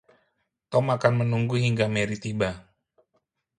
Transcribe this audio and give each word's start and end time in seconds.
Tom 0.73 0.85
akan 0.95 1.13
menunggu 1.21 1.55
hingga 1.63 1.85
Mary 1.95 2.17
tiba. 2.25 2.51